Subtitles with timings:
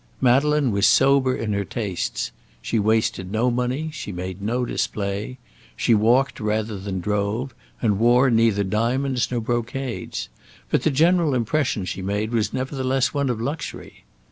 [0.19, 2.31] Madeleine was sober in her tastes.
[2.59, 3.91] She wasted no money.
[3.93, 5.37] She made no display.
[5.75, 10.27] She walked rather than drove, and wore neither diamonds nor brocades.
[10.71, 14.03] But the general impression she made was nevertheless one of luxury.